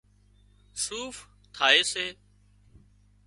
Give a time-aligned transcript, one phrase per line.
[0.83, 1.15] صوف
[1.55, 2.05] ٿائي سي